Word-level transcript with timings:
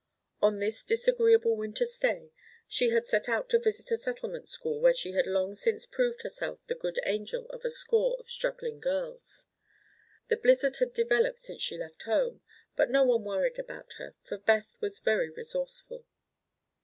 On 0.41 0.57
this 0.57 0.83
disagreeable 0.83 1.55
winter's 1.55 1.95
day 1.99 2.31
she 2.67 2.89
had 2.89 3.05
set 3.05 3.29
out 3.29 3.49
to 3.49 3.59
visit 3.59 3.91
a 3.91 3.97
settlement 3.97 4.49
school 4.49 4.81
where 4.81 4.95
she 4.95 5.11
had 5.11 5.27
long 5.27 5.53
since 5.53 5.85
proved 5.85 6.23
herself 6.23 6.65
the 6.65 6.73
good 6.73 6.99
angel 7.05 7.45
of 7.51 7.63
a 7.63 7.69
score 7.69 8.17
of 8.17 8.25
struggling 8.25 8.79
girls. 8.79 9.45
The 10.27 10.37
blizzard 10.37 10.77
had 10.77 10.93
developed 10.93 11.39
since 11.39 11.61
she 11.61 11.77
left 11.77 12.01
home, 12.01 12.41
but 12.75 12.89
no 12.89 13.03
one 13.03 13.23
worried 13.23 13.59
about 13.59 13.93
her, 13.99 14.15
for 14.23 14.39
Beth 14.39 14.75
was 14.81 14.97
very 14.97 15.29
resourceful. 15.29 16.03